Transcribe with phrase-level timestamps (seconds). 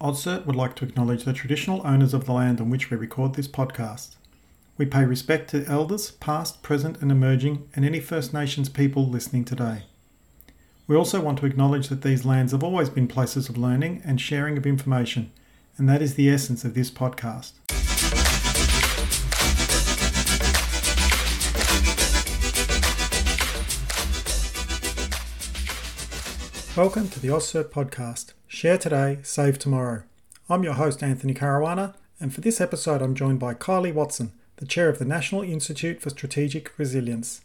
[0.00, 3.34] AusCERT would like to acknowledge the traditional owners of the land on which we record
[3.34, 4.16] this podcast.
[4.78, 9.44] We pay respect to elders, past, present, and emerging, and any First Nations people listening
[9.44, 9.82] today.
[10.86, 14.18] We also want to acknowledge that these lands have always been places of learning and
[14.18, 15.32] sharing of information,
[15.76, 17.52] and that is the essence of this podcast.
[26.74, 28.32] Welcome to the AusCERT podcast.
[28.52, 30.02] Share today, save tomorrow.
[30.48, 34.66] I'm your host, Anthony Caruana, and for this episode, I'm joined by Kylie Watson, the
[34.66, 37.42] chair of the National Institute for Strategic Resilience.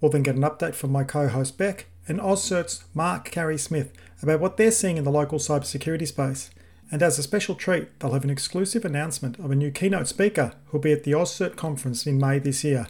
[0.00, 3.92] We'll then get an update from my co host, Beck, and AusCERT's Mark Carey Smith
[4.20, 6.50] about what they're seeing in the local cybersecurity space.
[6.90, 10.52] And as a special treat, they'll have an exclusive announcement of a new keynote speaker
[10.66, 12.88] who'll be at the AusCERT conference in May this year.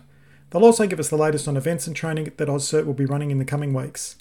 [0.49, 3.31] They'll also give us the latest on events and training that AusCERT will be running
[3.31, 4.17] in the coming weeks.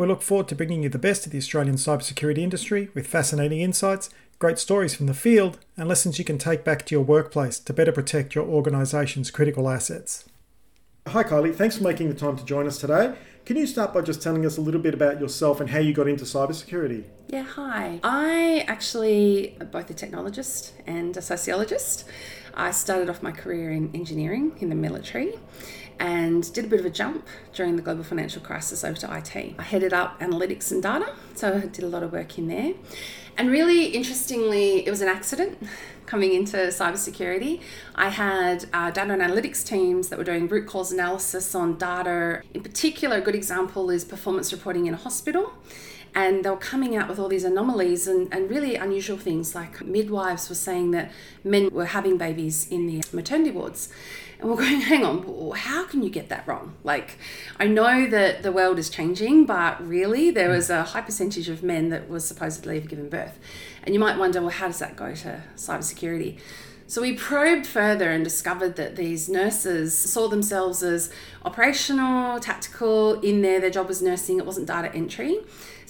[0.00, 3.60] We look forward to bringing you the best of the Australian cybersecurity industry with fascinating
[3.60, 4.08] insights,
[4.38, 7.74] great stories from the field, and lessons you can take back to your workplace to
[7.74, 10.24] better protect your organisation's critical assets.
[11.06, 11.54] Hi, Kylie.
[11.54, 13.14] Thanks for making the time to join us today.
[13.44, 15.92] Can you start by just telling us a little bit about yourself and how you
[15.92, 17.04] got into cybersecurity?
[17.28, 18.00] Yeah, hi.
[18.02, 22.06] I actually am both a technologist and a sociologist.
[22.54, 25.34] I started off my career in engineering in the military
[26.00, 29.54] and did a bit of a jump during the global financial crisis over to IT.
[29.58, 32.72] I headed up analytics and data, so I did a lot of work in there.
[33.36, 35.58] And really interestingly, it was an accident
[36.06, 37.60] coming into cybersecurity.
[37.94, 42.42] I had uh, data and analytics teams that were doing root cause analysis on data.
[42.54, 45.52] In particular, a good example is performance reporting in a hospital
[46.14, 49.80] and they were coming out with all these anomalies and, and really unusual things like
[49.82, 51.12] midwives were saying that
[51.44, 53.92] men were having babies in the maternity wards
[54.40, 56.74] and we're going, hang on, how can you get that wrong?
[56.84, 57.18] Like,
[57.58, 60.56] I know that the world is changing, but really, there mm.
[60.56, 63.38] was a high percentage of men that was supposedly have given birth.
[63.82, 66.38] And you might wonder, well, how does that go to cybersecurity?
[66.86, 71.12] So we probed further and discovered that these nurses saw themselves as
[71.44, 73.60] operational, tactical, in there.
[73.60, 75.38] Their job was nursing, it wasn't data entry.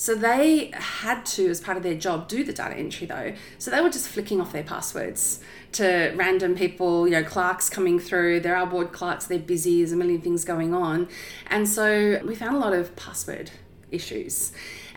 [0.00, 3.34] So they had to, as part of their job, do the data entry though.
[3.58, 5.40] So they were just flicking off their passwords
[5.72, 8.40] to random people, you know, clerks coming through.
[8.40, 11.06] There are board clerks, they're busy, there's a million things going on.
[11.48, 13.50] And so we found a lot of password
[13.90, 14.52] issues.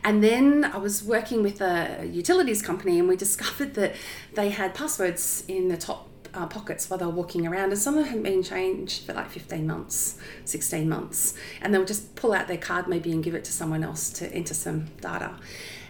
[0.06, 3.96] And then I was working with a utilities company and we discovered that
[4.36, 7.96] they had passwords in the top uh, pockets while they were walking around, and some
[7.98, 11.36] of them hadn't been changed for like 15 months, 16 months.
[11.62, 14.32] And they'll just pull out their card maybe and give it to someone else to
[14.34, 15.36] enter some data.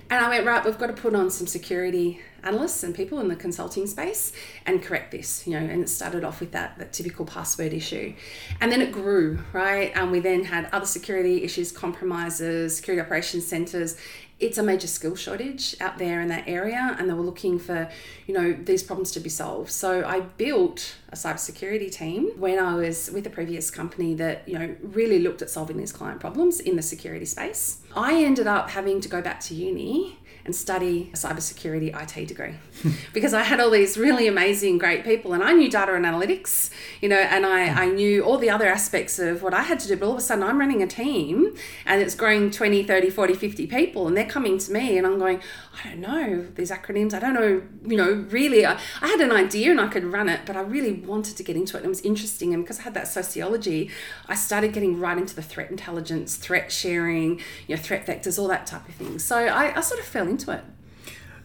[0.10, 3.30] And I went, right, we've got to put on some security analysts and people in
[3.30, 4.34] the consulting space
[4.66, 8.14] and correct this, you know, and it started off with that, that typical password issue.
[8.62, 9.92] And then it grew, right?
[9.96, 13.98] And we then had other security issues, compromises, security operations centers.
[14.44, 17.90] It's a major skill shortage out there in that area, and they were looking for,
[18.28, 19.72] you know, these problems to be solved.
[19.72, 24.60] So I built a cybersecurity team when I was with a previous company that, you
[24.60, 27.78] know, really looked at solving these client problems in the security space.
[27.96, 32.56] I ended up having to go back to uni and study a cybersecurity IT degree
[33.14, 36.70] because I had all these really amazing, great people and I knew data and analytics,
[37.02, 39.88] you know, and I, I knew all the other aspects of what I had to
[39.88, 39.96] do.
[39.96, 41.56] But all of a sudden, I'm running a team
[41.86, 45.18] and it's growing 20, 30, 40, 50 people, and they're coming to me and I'm
[45.18, 45.42] going,
[45.74, 47.14] I don't know these acronyms.
[47.14, 48.66] I don't know, you know, really.
[48.66, 51.44] I, I had an idea and I could run it, but I really wanted to
[51.44, 51.80] get into it.
[51.80, 52.54] And it was interesting.
[52.54, 53.90] And because I had that sociology,
[54.28, 58.48] I started getting right into the threat intelligence, threat sharing, you know, threat vectors, all
[58.50, 59.18] that type of thing.
[59.20, 60.64] So I, I sort of fell into it.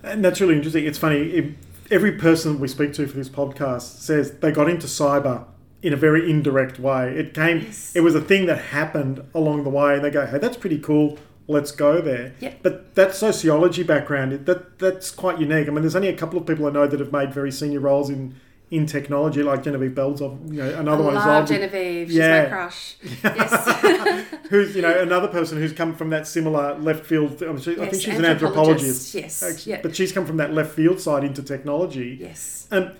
[0.02, 0.84] And that's really interesting.
[0.84, 1.56] It's funny.
[1.90, 5.44] Every person we speak to for this podcast says they got into cyber
[5.82, 7.16] in a very indirect way.
[7.16, 7.60] It came.
[7.60, 7.92] Yes.
[7.94, 10.78] It was a thing that happened along the way, and they go, "Hey, that's pretty
[10.78, 11.18] cool
[11.48, 12.34] let's go there.
[12.40, 12.58] Yep.
[12.62, 15.66] But that sociology background, that that's quite unique.
[15.66, 17.80] I mean, there's only a couple of people I know that have made very senior
[17.80, 18.34] roles in
[18.70, 21.46] in technology, like Genevieve Belzov, you know, another I one well.
[21.46, 22.42] Genevieve, yeah.
[22.42, 22.96] she's my crush.
[23.24, 24.26] Yes.
[24.50, 27.42] who's, you know, another person who's come from that similar left field.
[27.42, 29.14] I, mean, she, yes, I think she's an anthropologist.
[29.14, 29.66] Yes.
[29.66, 29.82] Yep.
[29.82, 32.18] But she's come from that left field side into technology.
[32.20, 32.68] Yes.
[32.70, 32.92] Um,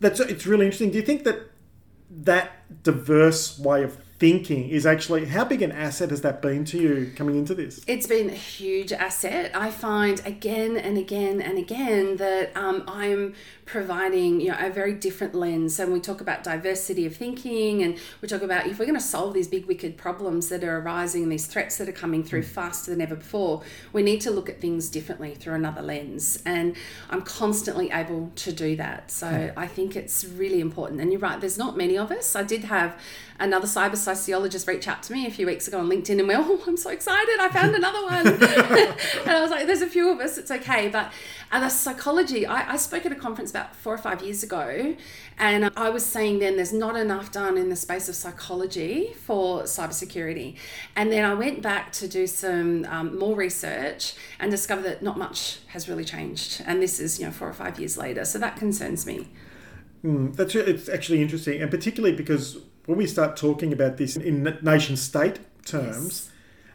[0.00, 0.90] that's it's really interesting.
[0.90, 1.50] Do you think that
[2.10, 6.78] that diverse way of thinking is actually how big an asset has that been to
[6.78, 7.84] you coming into this?
[7.86, 9.54] It's been a huge asset.
[9.54, 13.34] I find again and again and again that um, I'm
[13.66, 15.76] providing you know a very different lens.
[15.76, 18.98] So when we talk about diversity of thinking, and we talk about if we're going
[18.98, 22.44] to solve these big wicked problems that are arising, these threats that are coming through
[22.44, 22.46] mm.
[22.46, 23.62] faster than ever before,
[23.92, 26.42] we need to look at things differently through another lens.
[26.46, 26.76] And
[27.10, 29.10] I'm constantly able to do that.
[29.10, 29.52] So mm.
[29.54, 31.02] I think it's really important.
[31.02, 31.38] And you're right.
[31.38, 32.34] There's not many of us.
[32.34, 32.98] I did have
[33.38, 36.46] another cyber sociologist reach out to me a few weeks ago on LinkedIn and went,
[36.46, 38.26] Oh, I'm so excited, I found another one.
[39.26, 40.88] and I was like, There's a few of us, it's okay.
[40.88, 41.12] But
[41.50, 44.96] uh, the psychology, I, I spoke at a conference about four or five years ago,
[45.38, 49.62] and I was saying then there's not enough done in the space of psychology for
[49.62, 50.56] cybersecurity.
[50.96, 55.18] And then I went back to do some um, more research and discovered that not
[55.18, 56.62] much has really changed.
[56.66, 58.24] And this is, you know, four or five years later.
[58.24, 59.28] So that concerns me.
[60.04, 64.58] Mm, that's it's actually interesting, and particularly because when we start talking about this in
[64.62, 66.30] nation state terms,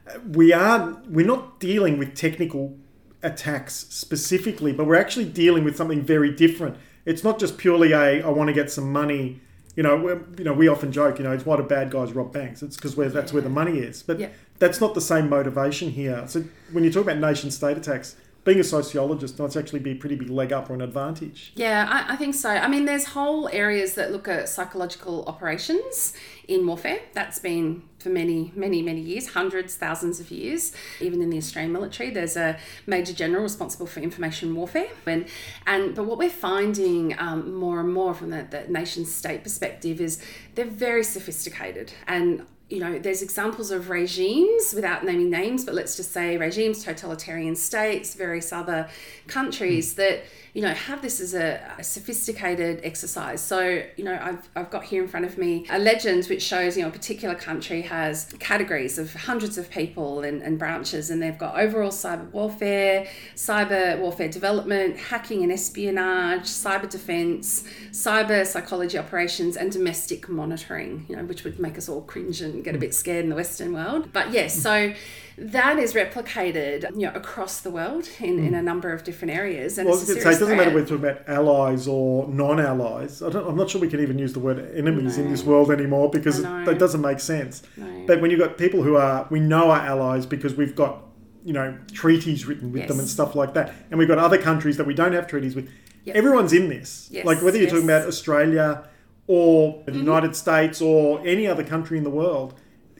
[0.08, 0.20] yes.
[0.26, 2.78] we are we're not dealing with technical
[3.22, 6.78] attacks specifically, but we're actually dealing with something very different.
[7.06, 9.42] It's not just purely a I want to get some money.
[9.76, 12.34] You know, you know, we often joke, you know, it's why do bad guys rob
[12.34, 12.62] banks?
[12.62, 13.34] It's because that's yeah.
[13.34, 14.04] where the money is.
[14.04, 14.30] But yeah.
[14.58, 16.26] that's not the same motivation here.
[16.28, 19.96] So when you talk about nation state attacks, being a sociologist that's actually be a
[19.96, 21.52] pretty big leg up or an advantage.
[21.56, 22.50] Yeah, I, I, think so.
[22.50, 26.14] I mean, there's whole areas that look at psychological operations
[26.48, 27.00] in warfare.
[27.14, 30.72] That's been for many, many, many years, hundreds, thousands of years.
[31.02, 32.58] Even in the Australian military, there's a
[32.88, 34.88] major general responsible for information warfare.
[35.06, 35.28] And,
[35.68, 40.00] and but what we're finding um, more and more from the, the nation state perspective
[40.00, 40.24] is
[40.56, 45.96] they're very sophisticated and you know, there's examples of regimes without naming names, but let's
[45.96, 48.88] just say regimes, totalitarian states, various other
[49.28, 50.02] countries hmm.
[50.02, 50.24] that
[50.54, 53.42] you know, have this as a, a, sophisticated exercise.
[53.42, 56.76] So, you know, I've, I've got here in front of me a legend which shows,
[56.76, 61.22] you know, a particular country has categories of hundreds of people and, and branches, and
[61.22, 68.98] they've got overall cyber warfare, cyber warfare development, hacking and espionage, cyber defense, cyber psychology
[68.98, 72.80] operations, and domestic monitoring, you know, which would make us all cringe and get a
[72.80, 74.12] bit scared in the Western world.
[74.12, 74.94] But yes, so
[75.40, 78.48] that is replicated you know across the world in, mm.
[78.48, 80.98] in a number of different areas and well, say, it doesn't matter whether we're talking
[80.98, 85.18] about allies or non-allies I am not sure we can even use the word enemies
[85.18, 85.24] no.
[85.24, 88.06] in this world anymore because that doesn't make sense no.
[88.06, 91.04] but when you've got people who are we know are allies because we've got
[91.46, 92.90] you know treaties written with yes.
[92.90, 95.56] them and stuff like that and we've got other countries that we don't have treaties
[95.56, 95.70] with
[96.04, 96.16] yep.
[96.16, 97.26] everyone's in this yes.
[97.26, 97.72] like whether you're yes.
[97.72, 98.84] talking about australia
[99.28, 100.02] or the mm-hmm.
[100.02, 102.54] united states or any other country in the world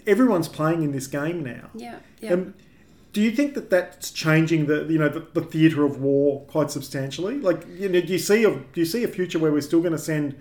[0.10, 1.70] everyone's playing in this game now.
[1.74, 2.00] Yeah.
[2.20, 2.34] yeah.
[2.34, 2.54] Um,
[3.14, 6.72] do you think that that's changing the you know the, the theatre of war quite
[6.72, 7.40] substantially?
[7.40, 9.82] Like, you know, do you see a do you see a future where we're still
[9.82, 10.36] going to send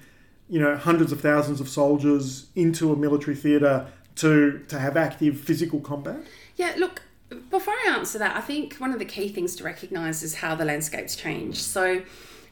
[0.48, 3.86] you know hundreds of thousands of soldiers into a military theatre
[4.16, 6.20] to to have active physical combat?
[6.56, 6.74] Yeah.
[6.76, 7.02] Look,
[7.50, 10.54] before I answer that, I think one of the key things to recognise is how
[10.54, 11.58] the landscape's changed.
[11.58, 12.02] So,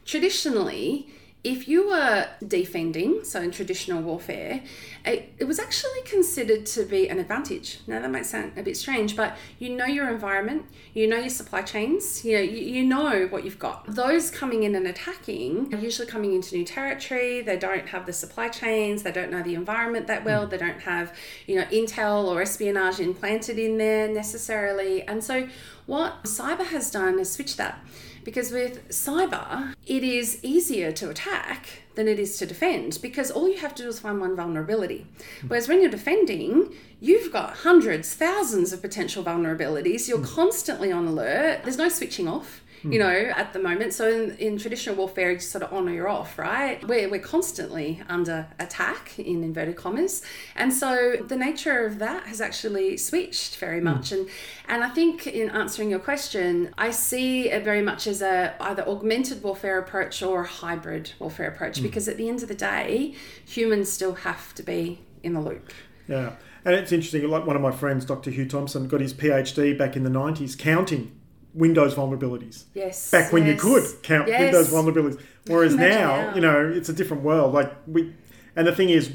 [0.05, 1.09] traditionally
[1.43, 4.61] if you were defending, so in traditional warfare,
[5.05, 7.79] it, it, was actually considered to be an advantage.
[7.87, 11.29] Now that might sound a bit strange, but you know your environment, you know your
[11.29, 13.85] supply chains, you know, you, you know what you've got.
[13.87, 17.41] Those coming in and attacking are usually coming into new territory.
[17.41, 20.49] They don't have the supply chains, they don't know the environment that well, mm.
[20.49, 25.03] they don't have, you know, intel or espionage implanted in there necessarily.
[25.03, 25.47] And so
[25.85, 27.79] what cyber has done is switch that.
[28.27, 33.47] Because with cyber, it is easier to attack than it is to defend because all
[33.47, 35.07] you have to do is find one vulnerability.
[35.39, 35.47] Hmm.
[35.47, 40.09] Whereas when you're defending, you've got hundreds, thousands of potential vulnerabilities.
[40.09, 40.25] You're hmm.
[40.25, 41.61] constantly on alert.
[41.63, 42.61] There's no switching off
[42.91, 43.07] you hmm.
[43.07, 43.93] know, at the moment.
[43.93, 46.85] So in, in traditional warfare, it's sort of on or you're off, right?
[46.87, 50.21] We're, we're constantly under attack, in inverted commas.
[50.55, 53.85] And so the nature of that has actually switched very hmm.
[53.85, 54.09] much.
[54.09, 54.19] Mm.
[54.19, 54.29] And,
[54.69, 58.87] and I think in answering your question, I see it very much as a either
[58.87, 61.83] augmented warfare approach or a hybrid warfare approach, mm.
[61.83, 63.15] because at the end of the day,
[63.45, 65.71] humans still have to be in the loop.
[66.07, 66.33] Yeah.
[66.65, 68.29] And it's interesting, like one of my friends, Dr.
[68.29, 71.16] Hugh Thompson, got his PhD back in the 90s counting
[71.57, 72.65] Windows vulnerabilities.
[72.73, 73.09] Yes.
[73.09, 73.55] Back when yes.
[73.55, 74.41] you could count yes.
[74.41, 75.21] Windows vulnerabilities.
[75.47, 77.53] Whereas now, you know, it's a different world.
[77.53, 78.13] Like we,
[78.55, 79.11] and the thing is,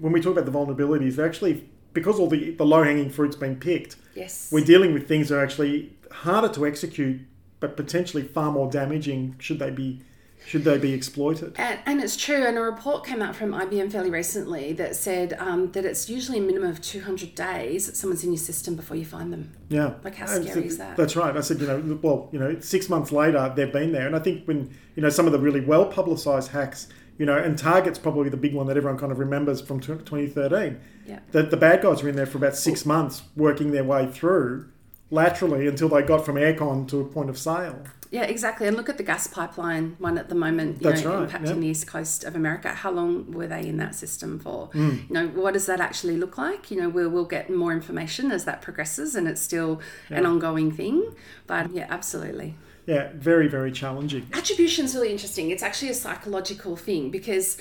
[0.00, 3.36] when we talk about the vulnerabilities, they're actually because all the the low hanging fruit's
[3.36, 3.96] been picked.
[4.14, 4.50] Yes.
[4.50, 7.20] We're dealing with things that are actually harder to execute,
[7.60, 10.00] but potentially far more damaging should they be
[10.46, 11.54] should they be exploited?
[11.56, 12.46] And, and, it's true.
[12.46, 16.38] And a report came out from IBM fairly recently that said um, that it's usually
[16.38, 19.52] a minimum of 200 days that someone's in your system before you find them.
[19.68, 19.94] Yeah.
[20.02, 20.96] Like, how scary said, is that?
[20.96, 21.36] That's right.
[21.36, 24.06] I said, you know, well, you know, six months later, they've been there.
[24.06, 27.36] And I think when, you know, some of the really well publicized hacks, you know,
[27.36, 30.80] and Target's probably the big one that everyone kind of remembers from 2013.
[31.06, 31.18] Yeah.
[31.32, 34.70] That the bad guys were in there for about six months working their way through
[35.10, 37.82] laterally until they got from aircon to a point of sale.
[38.10, 38.66] Yeah, exactly.
[38.66, 41.28] And look at the gas pipeline one at the moment, you That's know, right.
[41.28, 41.56] impacting yep.
[41.56, 42.70] the east coast of America.
[42.70, 44.68] How long were they in that system for?
[44.68, 45.08] Mm.
[45.08, 46.70] You know, what does that actually look like?
[46.70, 50.18] You know, we'll, we'll get more information as that progresses and it's still yeah.
[50.18, 51.14] an ongoing thing.
[51.46, 52.54] But yeah, absolutely.
[52.86, 54.26] Yeah, very, very challenging.
[54.32, 55.50] Attribution is really interesting.
[55.50, 57.58] It's actually a psychological thing because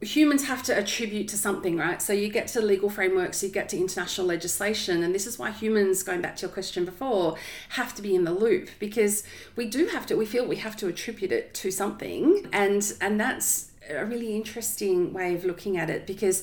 [0.00, 2.02] humans have to attribute to something, right?
[2.02, 5.50] So you get to legal frameworks, you get to international legislation, and this is why
[5.50, 7.36] humans, going back to your question before,
[7.70, 9.24] have to be in the loop because
[9.56, 10.16] we do have to.
[10.16, 15.12] We feel we have to attribute it to something, and and that's a really interesting
[15.12, 16.42] way of looking at it because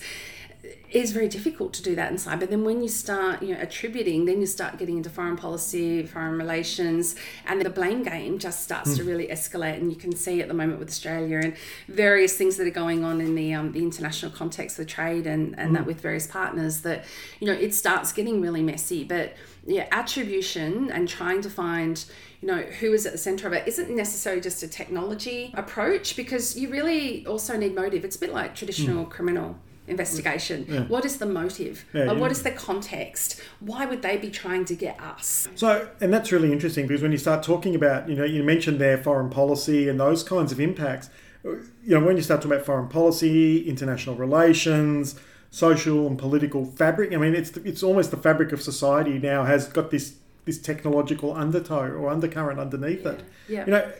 [0.91, 2.47] is very difficult to do that in cyber.
[2.47, 6.37] Then when you start, you know, attributing, then you start getting into foreign policy, foreign
[6.37, 7.15] relations,
[7.45, 8.97] and the blame game just starts mm.
[8.97, 9.09] to hmm.
[9.09, 9.77] really escalate.
[9.77, 11.55] And you can see at the moment with Australia and
[11.87, 15.57] various things that are going on in the um, the international context of trade and
[15.59, 15.73] and mm.
[15.73, 15.87] that hmm.
[15.87, 17.05] with various partners that
[17.39, 19.03] you know it starts getting really messy.
[19.03, 19.33] But
[19.65, 22.05] yeah, attribution and trying to find
[22.41, 26.15] you know who is at the center of it isn't necessarily just a technology approach
[26.15, 28.05] because you really also need motive.
[28.05, 29.09] It's a bit like traditional mm.
[29.09, 30.65] criminal investigation.
[30.67, 30.81] Yeah.
[30.83, 31.85] What is the motive?
[31.93, 33.41] Yeah, like, what is the context?
[33.59, 35.47] Why would they be trying to get us?
[35.55, 38.79] So, and that's really interesting because when you start talking about, you know, you mentioned
[38.79, 41.09] their foreign policy and those kinds of impacts.
[41.43, 45.19] You know, when you start talking about foreign policy, international relations,
[45.51, 49.67] social and political fabric, I mean, it's it's almost the fabric of society now has
[49.67, 53.11] got this this technological undertow or undercurrent underneath yeah.
[53.11, 53.23] it.
[53.49, 53.65] Yeah.
[53.65, 53.91] You know,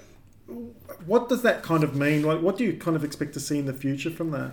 [1.06, 2.24] what does that kind of mean?
[2.24, 4.52] Like, what do you kind of expect to see in the future from that?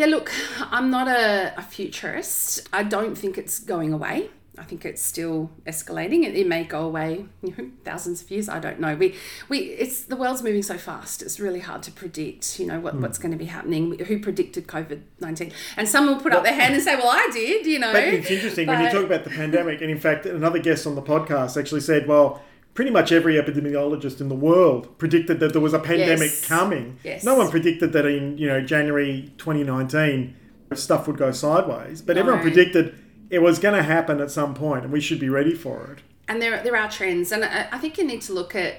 [0.00, 0.32] Yeah, look,
[0.70, 2.66] I'm not a, a futurist.
[2.72, 4.30] I don't think it's going away.
[4.56, 6.24] I think it's still escalating.
[6.24, 8.48] It, it may go away, you know, thousands of years.
[8.48, 8.94] I don't know.
[8.94, 9.14] We,
[9.50, 11.20] we, it's the world's moving so fast.
[11.20, 12.58] It's really hard to predict.
[12.58, 13.00] You know what, mm.
[13.02, 13.98] what's going to be happening.
[13.98, 15.52] Who predicted COVID nineteen?
[15.76, 17.92] And someone will put up their hand and say, "Well, I did." You know.
[17.92, 19.82] But it's interesting but, when you talk about the pandemic.
[19.82, 22.42] And in fact, another guest on the podcast actually said, "Well,
[22.74, 26.46] pretty much every epidemiologist in the world predicted that there was a pandemic yes.
[26.46, 26.98] coming.
[27.04, 27.24] Yes.
[27.24, 30.36] No one predicted that in you know January 2019
[30.74, 32.20] stuff would go sideways, but no.
[32.20, 32.94] everyone predicted
[33.28, 36.02] it was going to happen at some point, and we should be ready for it.
[36.28, 38.76] And there there are trends, and I think you need to look at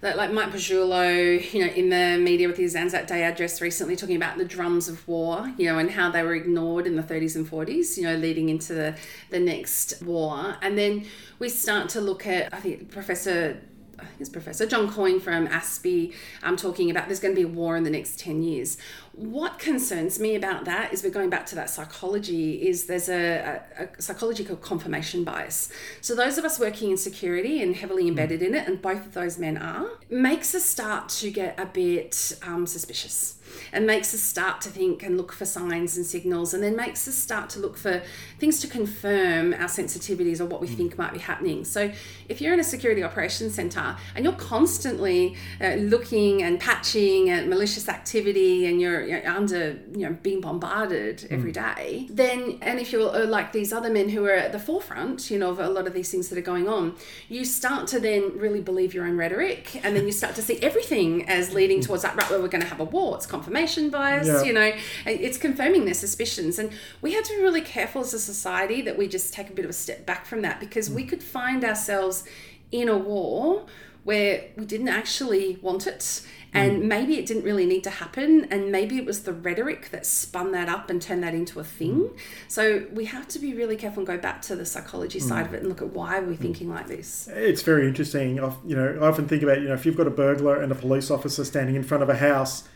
[0.00, 3.96] that like Mike Pezzullo, you know, in the media with his Anzac Day address recently
[3.96, 7.02] talking about the drums of war, you know, and how they were ignored in the
[7.02, 8.96] 30s and 40s, you know, leading into the,
[9.30, 10.56] the next war.
[10.62, 11.06] And then
[11.38, 13.60] we start to look at, I think Professor
[14.00, 16.14] I think it's Professor John Coyne from ASPI
[16.44, 18.78] um, talking about there's going to be a war in the next 10 years
[19.18, 23.60] what concerns me about that is we're going back to that psychology is there's a,
[23.76, 28.02] a, a, psychology called confirmation bias so those of us working in security and heavily
[28.04, 28.10] hmm.
[28.10, 31.66] embedded in it and both of those men are makes us start to get a
[31.66, 33.38] bit um, suspicious
[33.72, 37.06] and makes us start to think and look for signs and signals and then makes
[37.08, 38.02] us start to look for
[38.38, 40.76] things to confirm our sensitivities or what we mm.
[40.76, 41.90] think might be happening so
[42.28, 47.48] if you're in a security operations center and you're constantly uh, looking and patching at
[47.48, 51.32] malicious activity and you're, you're under you know being bombarded mm.
[51.32, 54.58] every day then and if you're uh, like these other men who are at the
[54.58, 56.94] forefront you know of a lot of these things that are going on
[57.28, 60.58] you start to then really believe your own rhetoric and then you start to see
[60.60, 61.84] everything as leading mm.
[61.86, 64.42] towards that right where we're going to have a war it's confirmation bias yeah.
[64.42, 64.72] you know
[65.06, 68.98] it's confirming their suspicions and we have to be really careful as a society that
[68.98, 70.94] we just take a bit of a step back from that because mm.
[70.94, 72.24] we could find ourselves
[72.70, 73.66] in a war
[74.04, 76.86] where we didn't actually want it and mm.
[76.86, 80.52] maybe it didn't really need to happen and maybe it was the rhetoric that spun
[80.52, 82.18] that up and turned that into a thing mm.
[82.48, 85.48] so we have to be really careful and go back to the psychology side mm.
[85.48, 88.52] of it and look at why we're we thinking like this it's very interesting i
[88.66, 90.74] you know i often think about you know if you've got a burglar and a
[90.74, 92.68] police officer standing in front of a house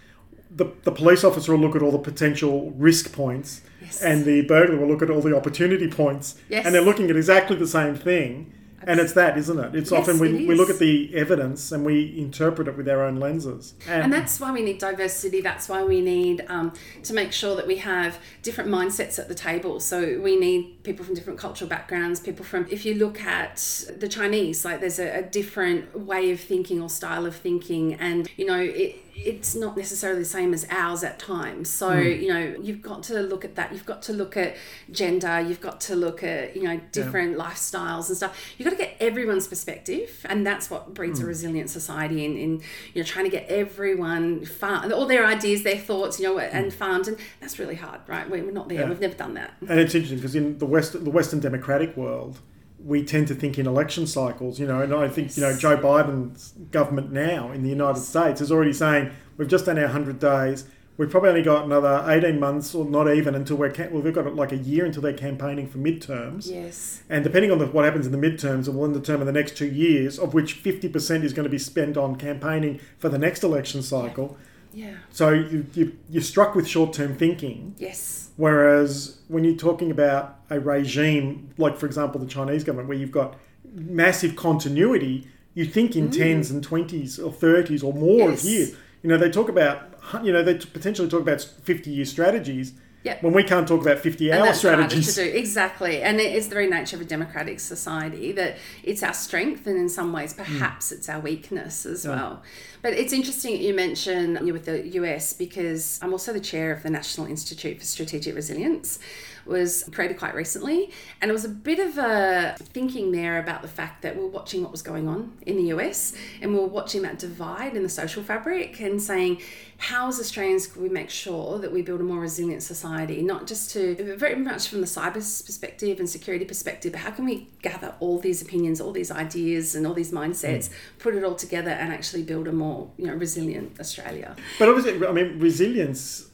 [0.55, 4.02] the, the police officer will look at all the potential risk points yes.
[4.02, 6.67] and the burglar will look at all the opportunity points yes.
[6.67, 8.52] and they're looking at exactly the same thing
[8.87, 9.75] and it's that isn't it?
[9.75, 13.05] It's yes, often we, we look at the evidence and we interpret it with our
[13.05, 13.75] own lenses.
[13.87, 16.73] And, and that's why we need diversity that's why we need um,
[17.03, 19.81] to make sure that we have different mindsets at the table.
[19.81, 23.57] So we need people from different cultural backgrounds people from if you look at
[23.99, 28.29] the chinese like there's a, a different way of thinking or style of thinking and
[28.37, 31.69] you know it it's not necessarily the same as ours at times.
[31.69, 32.23] So, mm.
[32.23, 33.73] you know, you've got to look at that.
[33.73, 34.57] You've got to look at
[34.90, 35.40] gender.
[35.40, 37.45] You've got to look at, you know, different yeah.
[37.45, 38.54] lifestyles and stuff.
[38.57, 40.25] You've got to get everyone's perspective.
[40.28, 41.23] And that's what breeds mm.
[41.23, 41.28] a hmm.
[41.28, 42.62] resilient society in, in,
[42.95, 46.66] you know, trying to get everyone farmed, all their ideas, their thoughts, you know, and
[46.66, 46.73] mm.
[46.73, 47.09] farmed.
[47.09, 48.28] And that's really hard, right?
[48.28, 48.81] We're not there.
[48.81, 48.88] Yeah.
[48.88, 49.54] We've never done that.
[49.69, 52.38] And it's interesting because in the West, the Western democratic world,
[52.85, 55.77] we tend to think in election cycles, you know, and I think, you know, Joe
[55.77, 60.19] Biden's government now in the United States is already saying we've just done our 100
[60.19, 60.65] days.
[60.99, 64.35] We've probably only got another 18 months or not even until we're, well, we've got
[64.37, 66.51] like a year until they're campaigning for midterms.
[66.51, 67.03] Yes.
[67.09, 69.27] And depending on the, what happens in the midterms, it will determine the term in
[69.27, 73.09] the next two years, of which 50% is going to be spent on campaigning for
[73.09, 74.37] the next election cycle.
[74.39, 74.47] Yeah.
[74.73, 74.95] Yeah.
[75.11, 77.75] So you, you, you're struck with short term thinking.
[77.79, 78.31] Yes.
[78.37, 83.12] Whereas when you're talking about a regime, like for example the Chinese government, where you've
[83.12, 83.37] got
[83.75, 86.17] massive continuity, you think in mm.
[86.17, 88.43] tens and twenties or thirties or more Yes.
[88.45, 88.76] of years.
[89.02, 92.73] You know, they talk about you know they potentially talk about fifty year strategies.
[93.05, 93.23] Yep.
[93.23, 95.15] When we can't talk about fifty And hour that's harder strategies.
[95.17, 99.03] to do exactly, and it is the very nature of a democratic society that it's
[99.03, 100.43] our strength, and in some ways, hmm.
[100.43, 102.43] perhaps it's our weakness as well.
[102.81, 106.83] But it's interesting you mention you with the US because I'm also the chair of
[106.83, 108.99] the National Institute for Strategic Resilience.
[109.47, 113.69] Was created quite recently, and it was a bit of a thinking there about the
[113.69, 117.03] fact that we're watching what was going on in the US, and we we're watching
[117.03, 119.41] that divide in the social fabric, and saying,
[119.83, 123.49] how as Australians can we make sure that we build a more resilient society, not
[123.49, 127.49] just to very much from the cyber perspective and security perspective, but how can we
[127.63, 130.73] gather all these opinions, all these ideas, and all these mindsets, mm.
[131.01, 134.37] put it all together, and actually build a more you know resilient Australia?
[134.61, 136.29] But obviously, I mean, resilience.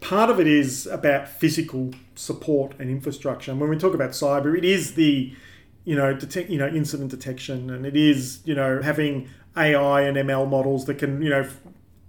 [0.00, 3.50] Part of it is about physical support and infrastructure.
[3.50, 5.32] And when we talk about cyber, it is the,
[5.84, 10.16] you know, detect, you know, incident detection, and it is, you know, having AI and
[10.16, 11.60] ML models that can, you know, f-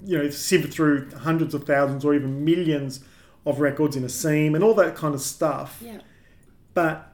[0.05, 3.03] you know, sift through hundreds of thousands or even millions
[3.45, 5.81] of records in a SIEM and all that kind of stuff.
[5.83, 5.99] Yeah.
[6.73, 7.11] But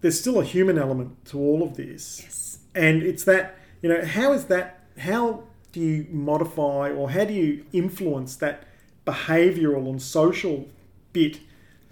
[0.00, 2.58] there's still a human element to all of this Yes.
[2.74, 7.32] and it's that you know how is that how do you modify or how do
[7.32, 8.64] you influence that
[9.06, 10.68] behavioral and social
[11.12, 11.40] bit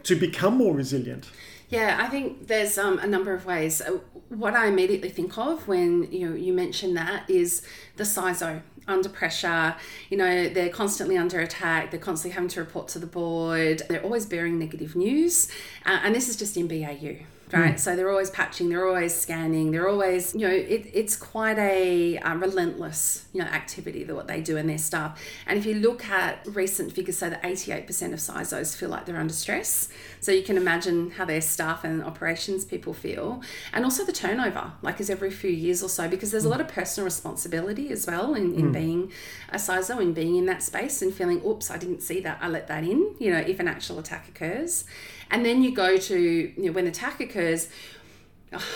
[0.02, 1.30] to become more resilient
[1.70, 3.80] Yeah, I think there's um, a number of ways.
[3.80, 7.62] Uh, What I immediately think of when you know you mention that is
[7.96, 9.74] the CISO under pressure.
[10.10, 11.90] You know, they're constantly under attack.
[11.90, 13.82] They're constantly having to report to the board.
[13.88, 15.48] They're always bearing negative news,
[15.86, 17.24] uh, and this is just in BAU.
[17.60, 21.58] Right, so they're always patching, they're always scanning, they're always, you know, it, it's quite
[21.58, 25.20] a uh, relentless, you know, activity that what they do in their staff.
[25.46, 29.16] And if you look at recent figures, say that 88% of CISOs feel like they're
[29.16, 29.88] under stress.
[30.24, 33.42] So you can imagine how their staff and operations people feel.
[33.74, 36.52] And also the turnover, like is every few years or so, because there's a mm.
[36.52, 38.72] lot of personal responsibility as well in, in mm.
[38.72, 39.12] being
[39.50, 42.48] a CISO and being in that space and feeling, oops, I didn't see that, I
[42.48, 44.84] let that in, you know, if an actual attack occurs.
[45.30, 47.68] And then you go to, you know, when the attack occurs,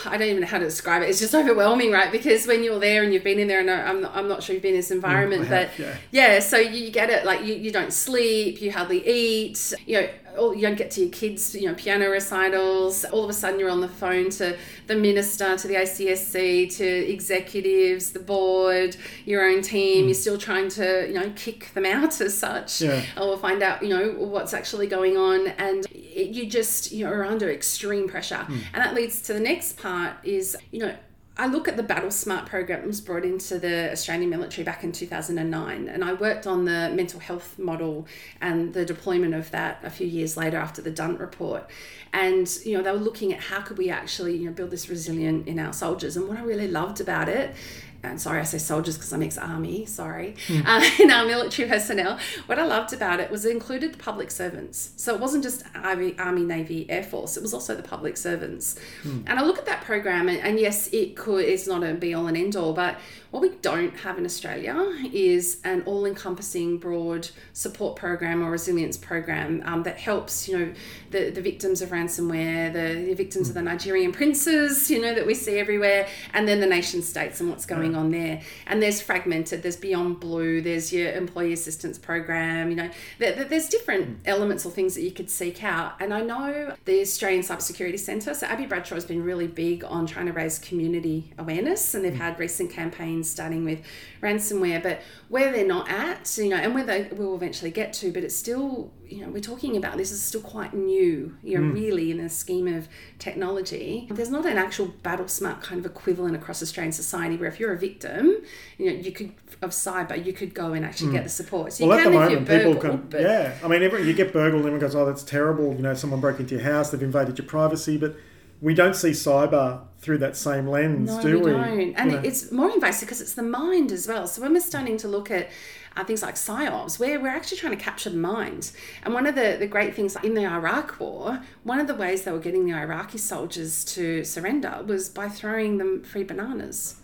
[0.05, 1.09] I don't even know how to describe it.
[1.09, 2.11] It's just overwhelming, right?
[2.11, 4.53] Because when you're there and you've been in there, and I'm not, I'm not sure
[4.53, 5.95] you've been in this mm, environment, I but yeah.
[6.11, 7.25] yeah, so you, you get it.
[7.25, 11.01] Like you, you don't sleep, you hardly eat, you know, all, you don't get to
[11.01, 13.05] your kids, you know, piano recitals.
[13.05, 16.85] All of a sudden, you're on the phone to the minister, to the ACSC, to
[16.85, 20.03] executives, the board, your own team.
[20.03, 20.07] Hmm.
[20.07, 23.03] You're still trying to, you know, kick them out as such, Yeah.
[23.17, 27.05] Oh, or find out, you know, what's actually going on, and it, you just, you
[27.05, 28.59] know, are under extreme pressure, hmm.
[28.73, 30.95] and that leads to the next part is, you know.
[31.39, 34.83] I look at the Battle Smart program that was brought into the Australian military back
[34.83, 38.07] in 2009, and I worked on the mental health model
[38.41, 41.69] and the deployment of that a few years later after the Dunt report.
[42.11, 44.89] And you know, they were looking at how could we actually you know build this
[44.89, 46.17] resilience in our soldiers.
[46.17, 47.55] And what I really loved about it.
[48.01, 49.85] And sorry, I say soldiers because I'm ex-army.
[49.85, 50.35] Sorry,
[50.65, 52.19] uh, in our military personnel.
[52.45, 54.91] What I loved about it was it included the public servants.
[54.95, 57.37] So it wasn't just Army, Army, Navy, Air Force.
[57.37, 58.79] It was also the public servants.
[59.27, 61.45] And I look at that program, and, and yes, it could.
[61.45, 62.97] It's not a be all and end all, but
[63.31, 64.75] what we don't have in Australia
[65.13, 70.73] is an all-encompassing, broad support program or resilience program um, that helps, you know,
[71.11, 73.67] the, the victims of ransomware, the, the victims of the hmm.
[73.67, 77.67] Nigerian princes, you know, that we see everywhere, and then the nation states and what's
[77.67, 78.41] going on there.
[78.65, 79.61] And there's fragmented.
[79.61, 80.61] There's Beyond Blue.
[80.61, 82.71] There's your employee assistance program.
[82.71, 82.89] You know,
[83.19, 84.13] there, there- there's different hmm.
[84.25, 85.93] elements or things that you could seek out.
[85.99, 88.33] And I know the Australian Cybersecurity Centre.
[88.33, 92.13] So Abby Bradshaw has been really big on trying to raise community awareness, and they've
[92.13, 92.19] hmm.
[92.19, 93.81] had recent campaigns starting with
[94.21, 94.81] ransomware.
[94.81, 98.23] But where they're not at, you know, and where they will eventually get to, but
[98.23, 101.37] it's still, you know, we're talking about this is still quite new.
[101.43, 101.73] You know, hmm.
[101.73, 106.35] really in the scheme of technology, there's not an actual battle smart kind of equivalent
[106.35, 108.37] across Australian society where if you're a victim,
[108.77, 111.23] you know, you could of cyber, you could go and actually get hmm.
[111.25, 111.73] the support.
[111.73, 113.57] So you well, at the can if you're moment, people burgled, can, yeah.
[113.63, 116.21] I mean, every, you get burgled, and everyone goes, "Oh, that's terrible." You know, someone
[116.21, 118.15] broke into your house, they've invaded your privacy, but
[118.61, 121.51] we don't see cyber through that same lens, No, do we we?
[121.51, 121.93] don't.
[121.95, 122.21] And know?
[122.23, 124.27] it's more invasive because it's the mind as well.
[124.27, 125.49] So when we're starting to look at
[125.97, 128.71] uh, things like psyops, where we're actually trying to capture the mind.
[129.03, 132.23] And one of the, the great things in the Iraq War, one of the ways
[132.23, 136.95] they were getting the Iraqi soldiers to surrender was by throwing them free bananas.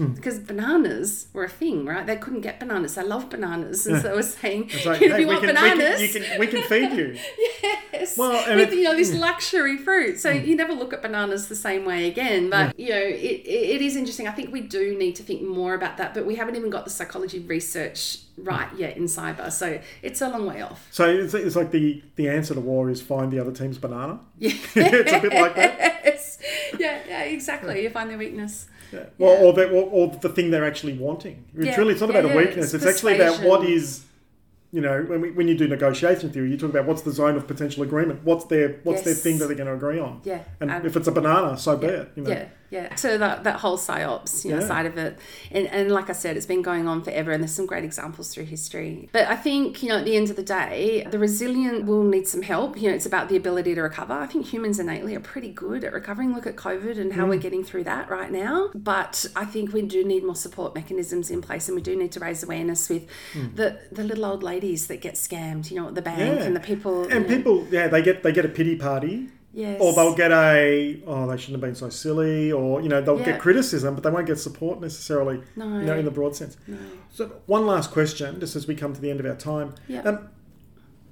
[0.00, 0.14] Hmm.
[0.14, 2.06] Because bananas were a thing, right?
[2.06, 2.94] They couldn't get bananas.
[2.94, 5.54] They love bananas, and so they were saying, It's like, hey, you we want can,
[5.54, 7.18] bananas, we can, you can, we can feed you.
[7.92, 8.16] yes.
[8.16, 9.20] Well, and with it- you know this mm.
[9.20, 10.18] luxury fruit.
[10.18, 12.48] So you never look at bananas the same way again.
[12.48, 14.26] But you know, it, it, it is interesting.
[14.26, 16.84] I think we do need to think more about that, but we haven't even got
[16.84, 19.52] the psychology research right yet in cyber.
[19.52, 20.88] So it's a long way off.
[20.90, 24.20] So it's, it's like the, the answer to war is find the other team's banana.
[24.38, 24.52] Yeah.
[24.74, 25.90] it's a bit like that.
[26.78, 27.82] Yeah, yeah, exactly.
[27.82, 28.66] You find their weakness.
[28.92, 29.04] Yeah.
[29.18, 31.44] Well, or, the, or, or the thing they're actually wanting.
[31.56, 31.76] It's Yeah.
[31.76, 32.74] really it's not Yeah, about a weakness.
[32.74, 34.04] it's It's, actually about what is,
[34.72, 37.36] you know, when, we, when you do negotiation theory, you talk about what's the zone
[37.36, 38.20] of potential agreement.
[38.24, 40.20] What's their what's their thing that they're going to agree on.
[40.24, 40.40] Yeah.
[40.60, 42.08] And Um, if it's a banana, so be it.
[42.16, 42.30] You know?
[42.30, 42.94] Yeah, yeah.
[42.94, 44.66] So that, that whole psyops, you know, Yeah.
[44.66, 45.18] side of it,
[45.50, 48.32] and and like I said, it's been going on forever, and there's some great examples
[48.32, 49.08] through history.
[49.12, 52.26] But I think you know, at the end of the day, the resilient will need
[52.26, 52.80] some help.
[52.80, 54.14] You know, it's about the ability to recover.
[54.14, 56.34] I think humans innately are pretty good at recovering.
[56.34, 57.30] Look at COVID and how mm.
[57.30, 58.70] we're getting through that right now.
[58.74, 62.12] But I think we do need more support mechanisms in place, and we do need
[62.12, 63.54] to raise awareness with mm.
[63.56, 65.70] the the little old ladies that get scammed.
[65.70, 66.46] You know, at the bank Yeah.
[66.46, 67.02] and the people.
[67.04, 69.80] And you know, people, yeah, they get they get a pity party, yes.
[69.80, 73.18] or they'll get a oh they shouldn't have been so silly, or you know they'll
[73.18, 73.24] Yeah.
[73.32, 75.42] get criticism, but they won't get support necessarily.
[75.56, 75.64] No.
[75.78, 76.56] You know, in the broad sense.
[76.66, 76.76] No.
[77.10, 79.74] So one last question, just as we come to the end of our time.
[79.88, 80.02] Yeah.
[80.02, 80.28] Um,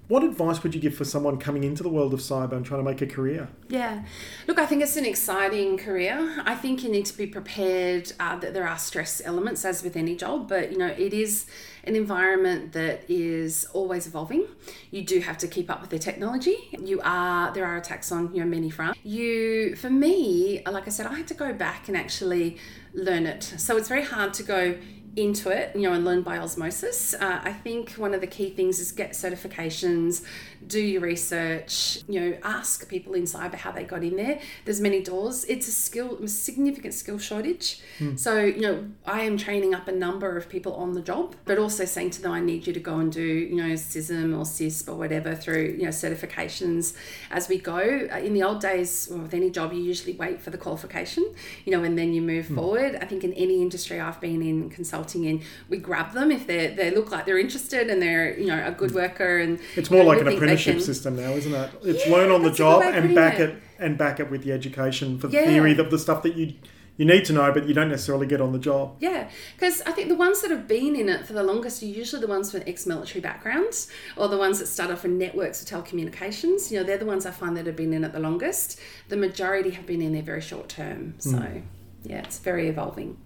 [0.08, 2.80] what advice would you give for someone coming into the world of cyber and trying
[2.80, 3.48] to make a career?
[3.68, 4.04] Yeah.
[4.46, 6.42] Look, I think it's an exciting career.
[6.46, 9.96] I think you need to be prepared uh, that there are stress elements, as with
[9.98, 11.44] any job, but you know, it is
[11.88, 14.46] an environment that is always evolving.
[14.90, 16.56] You do have to keep up with the technology.
[16.78, 18.98] You are, there are attacks on, you know, many fronts.
[19.02, 22.58] You, for me, like I said, I had to go back and actually
[22.94, 23.42] learn it.
[23.42, 24.78] So it's very hard to go
[25.16, 27.14] into it, you know, and learn by osmosis.
[27.14, 30.24] Uh, I think one of the key things is get certifications,
[30.66, 34.40] do your research, you know, ask people in cyber how they got in there.
[34.64, 35.44] There's many doors.
[35.44, 37.80] It's a skill, a significant skill shortage.
[37.98, 38.16] Hmm.
[38.16, 41.58] So, you know, I am training up a number of people on the job, but
[41.58, 44.44] also saying to them, I need you to go and do, you know, CISM or
[44.44, 46.94] CISP or whatever through, you know, certifications
[47.30, 48.08] as we go.
[48.12, 51.24] Uh, In the old days, well, with any job, you usually wait for the qualification,
[51.64, 52.56] you know, and then you move hmm.
[52.56, 52.98] forward.
[53.00, 56.68] I think in any industry I've been in, consulting in, we grab them if they
[56.68, 58.96] they look like they're interested and they're, you know, a good hmm.
[58.96, 61.70] worker and It's more you know, like an they apprenticeship system now, isn't it?
[61.84, 63.50] It's Yeah, learn on the that's a good job and back it.
[63.50, 63.56] it.
[63.78, 65.46] and back it with the education for the Yeah.
[65.46, 66.54] theory that the stuff that you
[66.98, 68.96] you need to know, but you don't necessarily get on the job.
[68.98, 71.86] Yeah, because I think the ones that have been in it for the longest are
[71.86, 75.64] usually the ones with ex-military backgrounds, or the ones that start off in networks or
[75.64, 76.72] telecommunications.
[76.72, 78.80] You know, they're the ones I find that have been in it the longest.
[79.10, 81.14] The majority have been in there very short term.
[81.18, 81.58] So, hmm.
[82.02, 83.16] yeah, it's very evolving.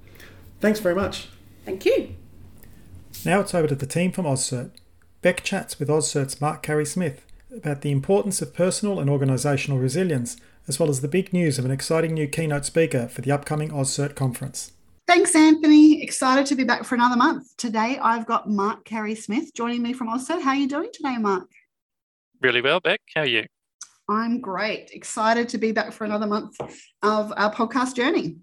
[0.61, 1.29] Thanks very much.
[1.65, 2.15] Thank you.
[3.25, 4.71] Now it's over to the team from AusCert.
[5.23, 10.37] Beck chats with AusCert's Mark Carey Smith about the importance of personal and organisational resilience,
[10.67, 13.71] as well as the big news of an exciting new keynote speaker for the upcoming
[13.71, 14.73] AusCert conference.
[15.07, 16.03] Thanks, Anthony.
[16.03, 17.57] Excited to be back for another month.
[17.57, 20.41] Today, I've got Mark Carey Smith joining me from Oslo.
[20.41, 21.49] How are you doing today, Mark?
[22.41, 23.01] Really well, Beck.
[23.15, 23.47] How are you?
[24.09, 24.91] I'm great.
[24.93, 26.57] Excited to be back for another month
[27.03, 28.39] of our podcast journey.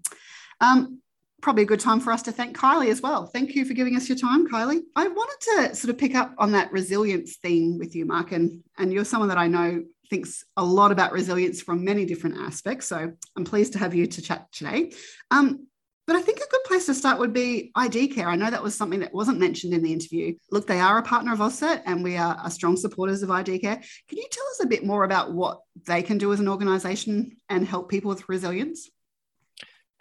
[0.62, 1.02] Um,
[1.40, 3.26] probably a good time for us to thank Kylie as well.
[3.26, 4.80] Thank you for giving us your time, Kylie.
[4.96, 8.62] I wanted to sort of pick up on that resilience theme with you, Mark, and,
[8.78, 12.86] and you're someone that I know thinks a lot about resilience from many different aspects.
[12.88, 14.92] So I'm pleased to have you to chat today.
[15.30, 15.66] Um,
[16.06, 18.28] but I think a good place to start would be ID Care.
[18.28, 20.34] I know that was something that wasn't mentioned in the interview.
[20.50, 23.60] Look, they are a partner of AusCERT and we are, are strong supporters of ID
[23.60, 23.76] Care.
[24.08, 27.36] Can you tell us a bit more about what they can do as an organisation
[27.48, 28.90] and help people with resilience?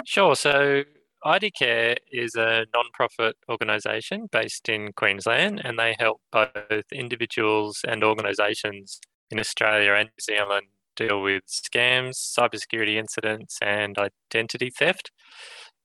[0.03, 0.35] Sure.
[0.35, 0.83] So,
[1.25, 8.03] ID Care is a non-profit organisation based in Queensland, and they help both individuals and
[8.03, 15.11] organisations in Australia and New Zealand deal with scams, cybersecurity incidents, and identity theft.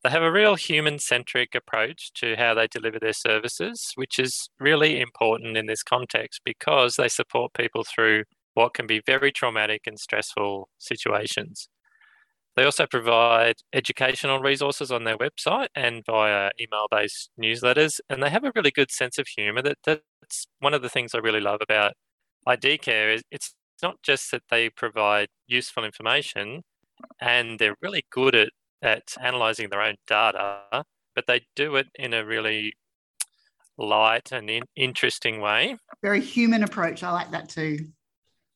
[0.03, 5.01] They have a real human-centric approach to how they deliver their services, which is really
[5.01, 9.99] important in this context because they support people through what can be very traumatic and
[9.99, 11.69] stressful situations.
[12.57, 18.01] They also provide educational resources on their website and via email based newsletters.
[18.09, 19.63] And they have a really good sense of humour.
[19.63, 21.95] That, that's one of the things I really love about
[22.47, 26.63] ID Care is it's not just that they provide useful information
[27.21, 28.51] and they're really good at,
[28.83, 32.73] at analysing their own data, but they do it in a really
[33.79, 35.77] light and in, interesting way.
[36.03, 37.03] Very human approach.
[37.03, 37.89] I like that too.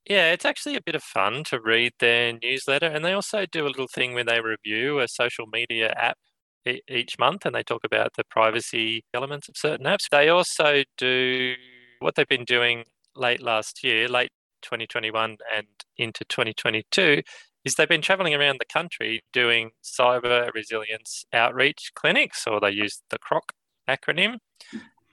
[0.08, 2.86] Yeah, it's actually a bit of fun to read their newsletter.
[2.86, 6.16] And they also do a little thing where they review a social media app
[6.88, 10.08] each month and they talk about the privacy elements of certain apps.
[10.10, 11.54] They also do
[12.00, 14.30] what they've been doing late last year, late
[14.62, 15.66] 2021 and
[15.98, 17.22] into 2022,
[17.64, 23.02] is they've been traveling around the country doing cyber resilience outreach clinics, or they use
[23.10, 23.52] the CROC
[23.88, 24.38] acronym,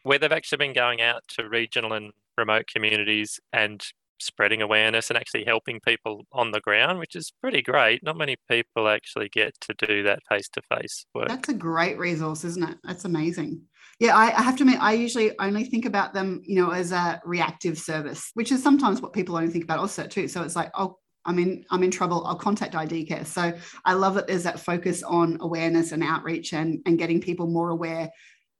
[0.03, 3.81] where they've actually been going out to regional and remote communities and
[4.19, 8.03] spreading awareness and actually helping people on the ground, which is pretty great.
[8.03, 11.27] Not many people actually get to do that face to face work.
[11.27, 12.77] That's a great resource, isn't it?
[12.83, 13.61] That's amazing.
[13.99, 16.91] Yeah, I, I have to admit, I usually only think about them, you know, as
[16.91, 20.27] a reactive service, which is sometimes what people only think about also too.
[20.27, 23.25] So it's like, oh, I'm in I'm in trouble, I'll contact ID Care.
[23.25, 27.47] So I love that there's that focus on awareness and outreach and, and getting people
[27.47, 28.11] more aware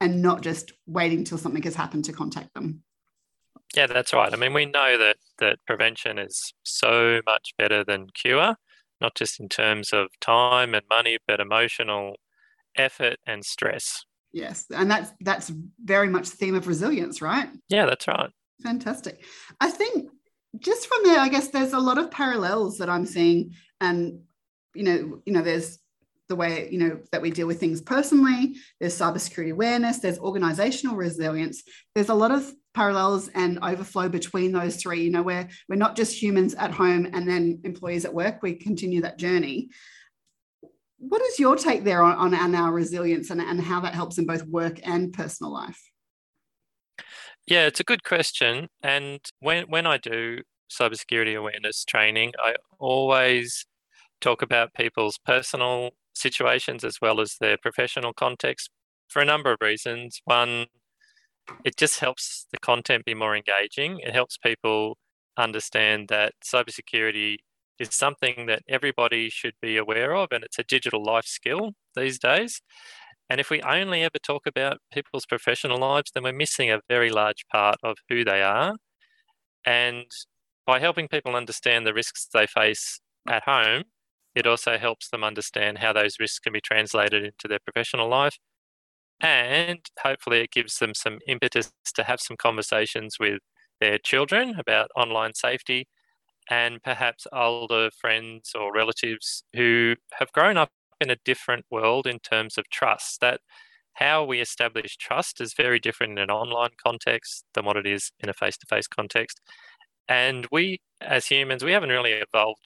[0.02, 2.84] and not just waiting till something has happened to contact them.
[3.76, 4.32] Yeah, that's right.
[4.34, 8.56] I mean, we know that that prevention is so much better than cure,
[9.02, 12.16] not just in terms of time and money, but emotional
[12.78, 14.06] effort and stress.
[14.32, 15.52] Yes, and that's that's
[15.84, 17.50] very much the theme of resilience, right?
[17.70, 18.30] Yeah, that's right.
[18.64, 19.24] Fantastic.
[19.60, 20.10] I think
[20.60, 24.22] just from there, I guess there's a lot of parallels that I'm seeing, and
[24.74, 25.80] you know, you know, there's
[26.28, 28.56] the way you know that we deal with things personally.
[28.80, 30.00] There's cybersecurity awareness.
[30.00, 31.64] There's organizational resilience.
[31.94, 35.04] There's a lot of parallels and overflow between those three.
[35.04, 38.44] You know, where we're not just humans at home and then employees at work.
[38.44, 39.70] We continue that journey.
[40.98, 44.18] What is your take there on, on, on our resilience and, and how that helps
[44.18, 45.82] in both work and personal life?
[47.48, 48.70] Yeah, it's a good question.
[48.84, 53.66] And when when I do cybersecurity awareness training, I always
[54.20, 58.70] talk about people's personal situations as well as their professional context
[59.08, 60.22] for a number of reasons.
[60.26, 60.66] One,
[61.64, 64.00] it just helps the content be more engaging.
[64.00, 64.98] It helps people
[65.38, 67.38] understand that cybersecurity
[67.80, 72.20] is something that everybody should be aware of, and it's a digital life skill these
[72.20, 72.62] days.
[73.30, 77.10] And if we only ever talk about people's professional lives, then we're missing a very
[77.10, 78.76] large part of who they are.
[79.66, 80.06] And
[80.66, 83.84] by helping people understand the risks they face at home,
[84.36, 88.38] it also helps them understand how those risks can be translated into their professional life.
[89.22, 93.40] And hopefully, it gives them some impetus to have some conversations with
[93.80, 95.88] their children about online safety
[96.50, 102.20] and perhaps older friends or relatives who have grown up in a different world in
[102.20, 103.22] terms of trust.
[103.22, 103.42] That
[103.96, 108.12] how we establish trust is very different in an online context than what it is
[108.20, 109.42] in a face to face context.
[110.10, 112.66] And we, as humans, we haven't really evolved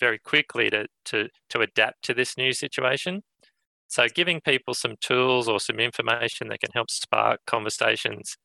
[0.00, 3.22] very quickly to, to, to adapt to this new situation.
[3.88, 8.36] So, giving people some tools or some information that can help spark conversations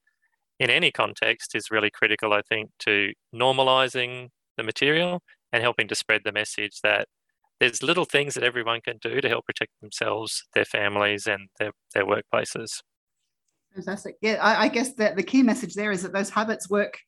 [0.59, 5.95] in any context is really critical, I think, to normalizing the material and helping to
[5.95, 7.07] spread the message that
[7.59, 11.71] there's little things that everyone can do to help protect themselves, their families, and their,
[11.93, 12.81] their workplaces.
[13.73, 14.15] Fantastic.
[14.21, 16.99] Yeah, I, I guess that the key message there is that those habits work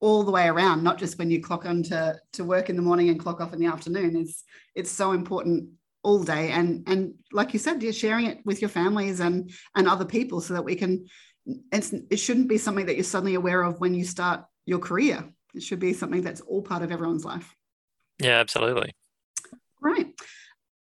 [0.00, 2.82] all the way around, not just when you clock on to, to work in the
[2.82, 4.16] morning and clock off in the afternoon.
[4.16, 4.44] It's
[4.74, 5.70] it's so important
[6.04, 6.50] all day.
[6.50, 10.40] And and like you said, you're sharing it with your families and and other people
[10.40, 11.06] so that we can
[11.72, 15.24] it's it shouldn't be something that you're suddenly aware of when you start your career.
[15.54, 17.54] It should be something that's all part of everyone's life.
[18.20, 18.94] Yeah, absolutely.
[19.80, 20.06] Right.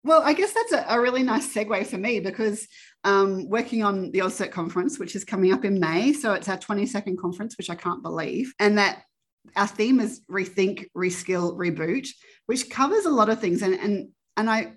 [0.05, 2.67] Well, I guess that's a, a really nice segue for me because
[3.05, 6.13] um, working on the AusCERT conference, which is coming up in May.
[6.13, 8.53] So it's our 22nd conference, which I can't believe.
[8.59, 9.03] And that
[9.57, 12.09] our theme is rethink, reskill, reboot,
[12.47, 13.63] which covers a lot of things.
[13.63, 14.73] And, and, and I,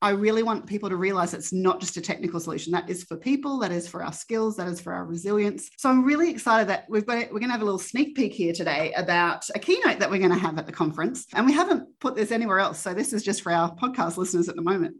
[0.00, 2.72] I really want people to realize it's not just a technical solution.
[2.72, 5.70] That is for people, that is for our skills, that is for our resilience.
[5.76, 8.32] So I'm really excited that we've got we're going to have a little sneak peek
[8.32, 11.26] here today about a keynote that we're going to have at the conference.
[11.34, 12.78] And we haven't put this anywhere else.
[12.78, 14.96] So this is just for our podcast listeners at the moment.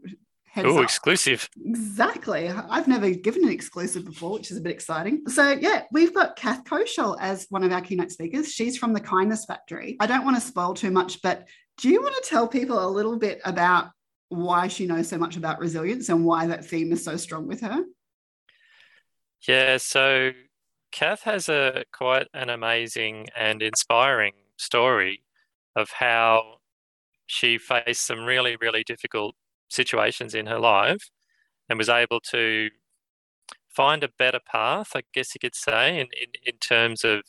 [0.57, 1.47] Oh, exclusive.
[1.63, 2.49] Exactly.
[2.49, 5.21] I've never given an exclusive before, which is a bit exciting.
[5.27, 8.51] So, yeah, we've got Kath Koschel as one of our keynote speakers.
[8.51, 9.95] She's from the Kindness Factory.
[9.99, 12.89] I don't want to spoil too much, but do you want to tell people a
[12.89, 13.91] little bit about
[14.29, 17.61] why she knows so much about resilience and why that theme is so strong with
[17.61, 17.83] her?
[19.47, 20.31] Yeah, so
[20.91, 25.23] Kath has a quite an amazing and inspiring story
[25.75, 26.55] of how
[27.25, 29.35] she faced some really, really difficult
[29.69, 31.09] situations in her life
[31.69, 32.69] and was able to
[33.69, 37.21] find a better path, I guess you could say, in, in, in terms of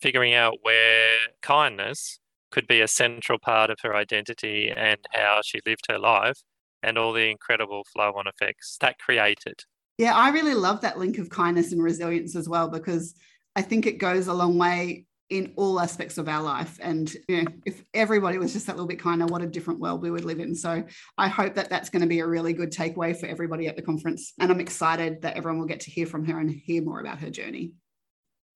[0.00, 2.18] figuring out where kindness
[2.50, 6.42] could be a central part of her identity and how she lived her life
[6.82, 9.64] and all the incredible flow on effects that created.
[9.98, 13.14] Yeah, I really love that link of kindness and resilience as well because
[13.54, 16.78] I think it goes a long way in all aspects of our life.
[16.82, 20.02] And you know, if everybody was just that little bit kinder, what a different world
[20.02, 20.54] we would live in.
[20.54, 20.82] So
[21.18, 23.82] I hope that that's going to be a really good takeaway for everybody at the
[23.82, 24.32] conference.
[24.40, 27.20] And I'm excited that everyone will get to hear from her and hear more about
[27.20, 27.72] her journey.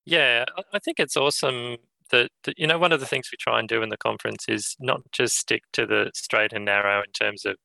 [0.05, 1.77] Yeah, I think it's awesome
[2.11, 4.77] that, you know one of the things we try and do in the conference is
[4.81, 7.57] not just stick to the straight and narrow in terms of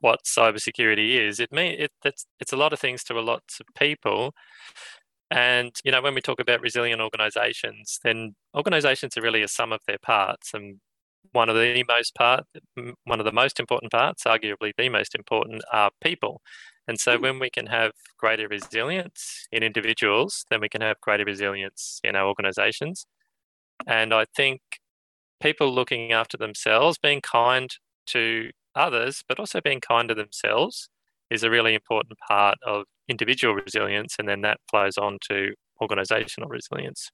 [0.00, 1.40] what cybersecurity is.
[1.40, 4.34] It mean it, it's it's a lot of things to a lot of people,
[5.30, 9.72] and you know, when we talk about resilient organisations, then organisations are really a sum
[9.72, 10.80] of their parts, and
[11.32, 12.44] one of the most part,
[13.04, 16.42] one of the most important parts, arguably the most important, are people.
[16.86, 17.22] And so, hmm.
[17.22, 22.16] when we can have greater resilience in individuals, then we can have greater resilience in
[22.16, 23.06] our organisations.
[23.86, 24.60] And I think
[25.40, 27.70] people looking after themselves, being kind
[28.06, 30.88] to others, but also being kind to themselves
[31.30, 34.16] is a really important part of individual resilience.
[34.18, 37.10] And then that flows on to organizational resilience.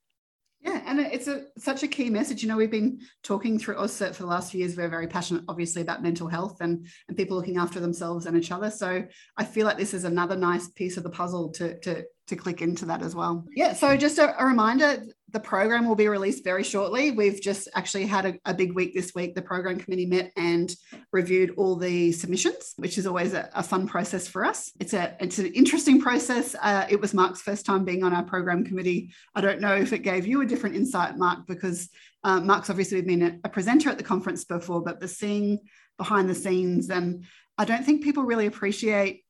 [0.61, 2.43] Yeah, and it's a such a key message.
[2.43, 4.77] You know, we've been talking through AusCert for the last few years.
[4.77, 8.51] We're very passionate, obviously, about mental health and and people looking after themselves and each
[8.51, 8.71] other.
[8.71, 9.05] So
[9.37, 12.63] I feel like this is another nice piece of the puzzle to to to click
[12.63, 13.45] into that as well.
[13.55, 13.73] Yeah.
[13.73, 17.11] So just a, a reminder, the program will be released very shortly.
[17.11, 19.35] We've just actually had a, a, big week this week.
[19.35, 20.75] The program committee met and
[21.13, 24.73] reviewed all the submissions, which is always a, a fun process for us.
[24.81, 26.57] It's a it's an interesting process.
[26.61, 29.13] Uh, it was Mark's first time being on our program committee.
[29.35, 31.91] I don't know if it gave you a different insight, Mark, because
[32.25, 35.59] um, Mark's obviously been a, a presenter at the conference before, but the seeing
[35.99, 37.25] behind the scenes and
[37.59, 39.25] I don't think people really appreciate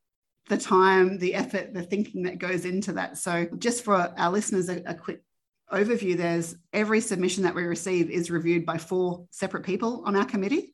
[0.49, 3.19] the time, the effort, the thinking that goes into that.
[3.19, 5.23] So, just for our listeners, a, a quick
[5.73, 10.25] overview there's every submission that we receive is reviewed by four separate people on our
[10.25, 10.73] committee.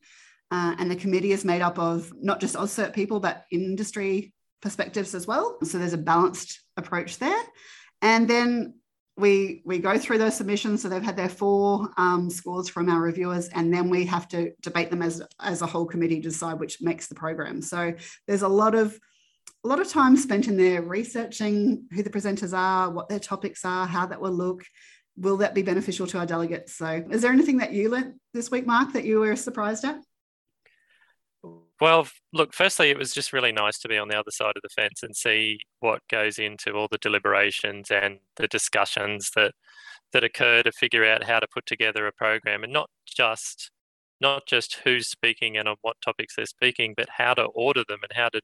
[0.50, 4.32] Uh, and the committee is made up of not just AusCERT people, but industry
[4.62, 5.58] perspectives as well.
[5.64, 7.42] So there's a balanced approach there.
[8.02, 8.74] And then
[9.16, 10.82] we we go through those submissions.
[10.82, 14.52] So they've had their four um, scores from our reviewers, and then we have to
[14.60, 17.62] debate them as as a whole committee to decide which makes the program.
[17.62, 17.94] So
[18.26, 18.98] there's a lot of
[19.64, 23.64] a lot of time spent in there researching who the presenters are, what their topics
[23.64, 24.64] are, how that will look.
[25.16, 26.74] Will that be beneficial to our delegates?
[26.74, 30.00] So, is there anything that you learned this week, Mark, that you were surprised at?
[31.80, 34.62] Well, look, firstly, it was just really nice to be on the other side of
[34.62, 39.54] the fence and see what goes into all the deliberations and the discussions that
[40.12, 43.70] that occur to figure out how to put together a program and not just
[44.20, 47.98] not just who's speaking and on what topics they're speaking, but how to order them
[48.02, 48.40] and how to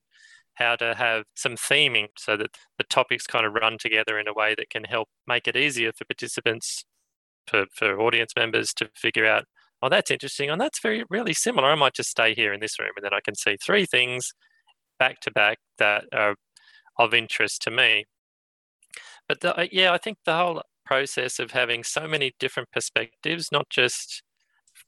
[0.54, 4.34] how to have some theming so that the topics kind of run together in a
[4.34, 6.84] way that can help make it easier for participants,
[7.46, 9.44] for, for audience members to figure out,
[9.82, 10.50] oh, that's interesting.
[10.50, 11.70] And that's very really similar.
[11.70, 14.32] I might just stay here in this room and then I can see three things
[14.98, 16.36] back to back that are
[16.98, 18.04] of interest to me.
[19.26, 23.50] But the, uh, yeah, I think the whole process of having so many different perspectives,
[23.50, 24.22] not just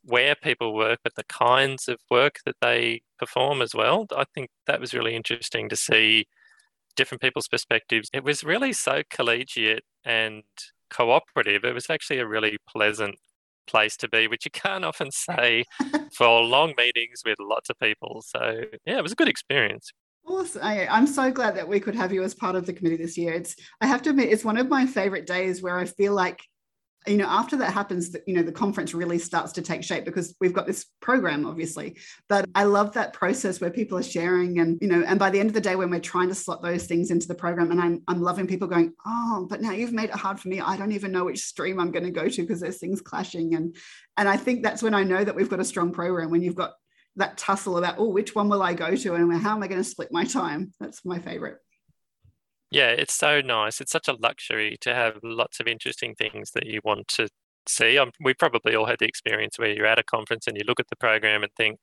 [0.04, 4.06] where people work, but the kinds of work that they perform as well.
[4.16, 6.26] I think that was really interesting to see
[6.96, 8.08] different people's perspectives.
[8.12, 10.42] It was really so collegiate and
[10.90, 11.64] cooperative.
[11.64, 13.16] It was actually a really pleasant
[13.66, 15.64] place to be, which you can't often say
[16.16, 18.22] for long meetings with lots of people.
[18.26, 19.92] So, yeah, it was a good experience.
[20.24, 20.62] Awesome.
[20.62, 23.18] I, am so glad that we could have you as part of the committee this
[23.18, 23.32] year.
[23.32, 26.42] It's I have to admit, it's one of my favorite days where I feel like
[27.06, 30.04] you know after that happens that you know the conference really starts to take shape
[30.04, 31.96] because we've got this program obviously.
[32.28, 35.40] But i love that process where people are sharing and you know and by the
[35.40, 37.80] end of the day when we're trying to slot those things into the program and
[37.80, 40.60] i'm, I'm loving people going oh but now you've made it hard for me.
[40.60, 43.54] I don't even know which stream i'm going to go to because there's things clashing.
[43.54, 43.76] And
[44.16, 46.54] and i think that's when i know that we've got a strong program when you've
[46.54, 46.72] got
[47.16, 49.80] that tussle about oh which one will i go to and how am i going
[49.80, 50.72] to split my time?
[50.80, 51.58] That's my favorite
[52.72, 53.80] yeah, it's so nice.
[53.82, 57.28] It's such a luxury to have lots of interesting things that you want to
[57.68, 57.98] see.
[57.98, 60.80] Um, we probably all had the experience where you're at a conference and you look
[60.80, 61.78] at the program and think,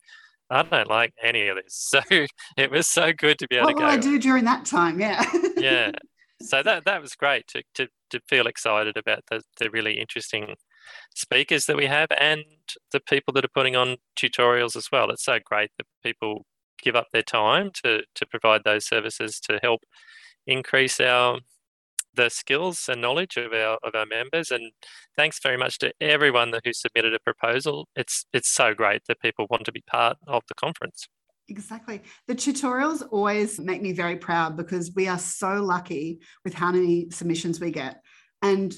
[0.49, 1.93] I don't like any of this.
[2.09, 2.25] So
[2.57, 3.85] it was so good to be able what to go.
[3.85, 4.99] What will I do during that time?
[4.99, 5.23] Yeah.
[5.57, 5.91] yeah.
[6.41, 10.55] So that that was great to to, to feel excited about the, the really interesting
[11.13, 12.45] speakers that we have and
[12.93, 15.09] the people that are putting on tutorials as well.
[15.11, 16.45] It's so great that people
[16.81, 19.81] give up their time to to provide those services to help
[20.49, 21.39] increase our
[22.15, 24.71] the skills and knowledge of our of our members and
[25.15, 29.45] thanks very much to everyone who submitted a proposal it's it's so great that people
[29.49, 31.07] want to be part of the conference
[31.49, 32.01] Exactly.
[32.27, 37.09] The tutorials always make me very proud because we are so lucky with how many
[37.09, 38.03] submissions we get.
[38.43, 38.71] And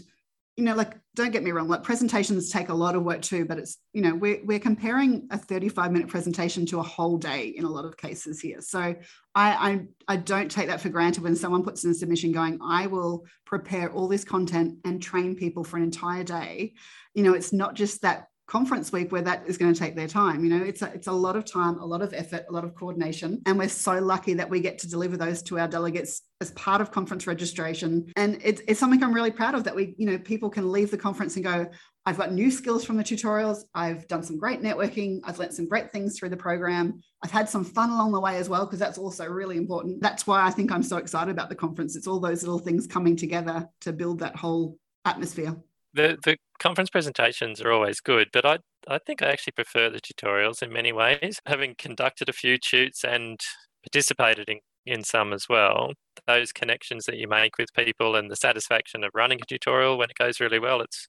[0.58, 3.46] you know, like, don't get me wrong, like presentations take a lot of work too,
[3.46, 7.48] but it's, you know, we're, we're comparing a 35 minute presentation to a whole day
[7.48, 8.62] in a lot of cases here.
[8.62, 8.96] So I,
[9.36, 12.88] I, I don't take that for granted when someone puts in a submission going, I
[12.88, 16.74] will prepare all this content and train people for an entire day.
[17.14, 20.10] You know, it's not just that conference week where that is going to take their
[20.10, 20.44] time.
[20.44, 22.66] You know, it's a, it's a lot of time, a lot of effort, a lot
[22.66, 23.42] of coordination.
[23.46, 26.82] And we're so lucky that we get to deliver those to our delegates as part
[26.82, 28.12] of conference registration.
[28.18, 30.92] And it's, it's something I'm really proud of that we, you know, people can leave
[30.92, 31.66] the conference and go,
[32.06, 33.60] I've got new skills from the tutorials.
[33.74, 35.22] I've done some great networking.
[35.24, 37.00] I've learned some great things through the program.
[37.24, 40.02] I've had some fun along the way as well, because that's also really important.
[40.02, 41.96] That's why I think I'm so excited about the conference.
[41.96, 45.56] It's all those little things coming together to build that whole atmosphere
[45.94, 50.02] the the conference presentations are always good, but I I think I actually prefer the
[50.02, 51.40] tutorials in many ways.
[51.46, 53.40] Having conducted a few shoots and
[53.84, 55.94] participated in, in some as well,
[56.28, 60.10] those connections that you make with people and the satisfaction of running a tutorial when
[60.10, 61.08] it goes really well, it's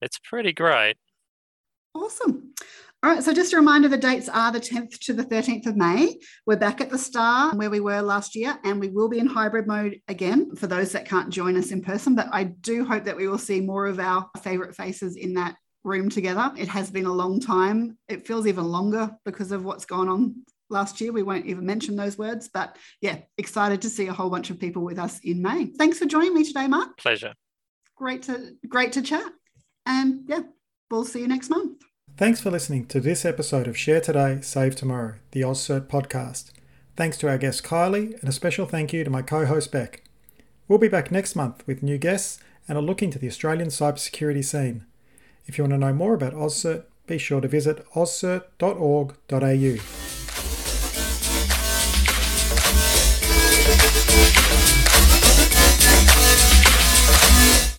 [0.00, 0.96] it's pretty great.
[1.94, 2.54] Awesome.
[3.04, 5.76] All right, so just a reminder the dates are the 10th to the 13th of
[5.76, 6.16] May.
[6.46, 9.26] We're back at the Star where we were last year, and we will be in
[9.26, 12.14] hybrid mode again for those that can't join us in person.
[12.14, 15.54] But I do hope that we will see more of our favourite faces in that
[15.84, 16.50] room together.
[16.56, 17.98] It has been a long time.
[18.08, 20.36] It feels even longer because of what's gone on
[20.70, 21.12] last year.
[21.12, 24.58] We won't even mention those words, but yeah, excited to see a whole bunch of
[24.58, 25.66] people with us in May.
[25.66, 26.96] Thanks for joining me today, Mark.
[26.96, 27.34] Pleasure.
[27.96, 29.30] Great to great to chat.
[29.84, 30.40] And yeah,
[30.90, 31.82] we'll see you next month.
[32.16, 36.52] Thanks for listening to this episode of Share Today, Save Tomorrow, the AusCERT podcast.
[36.96, 40.04] Thanks to our guest Kylie, and a special thank you to my co host Beck.
[40.68, 42.38] We'll be back next month with new guests
[42.68, 44.86] and a look into the Australian cybersecurity scene.
[45.46, 50.53] If you want to know more about AusCERT, be sure to visit auscert.org.au.